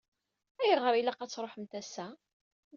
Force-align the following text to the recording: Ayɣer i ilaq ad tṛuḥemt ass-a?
Ayɣer 0.61 0.93
i 0.95 0.99
ilaq 0.99 1.19
ad 1.21 1.29
tṛuḥemt 1.31 1.73
ass-a? 1.81 2.07